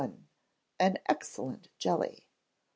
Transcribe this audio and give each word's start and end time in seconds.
An 0.79 0.97
Excellent 1.05 1.67
Jelly. 1.77 2.25